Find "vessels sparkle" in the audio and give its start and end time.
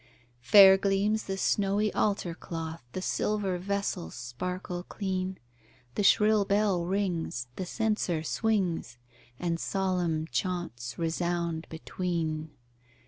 3.59-4.81